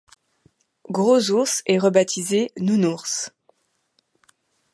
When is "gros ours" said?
0.89-1.61